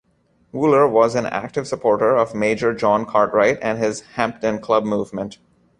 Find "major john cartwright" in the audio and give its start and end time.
2.33-3.59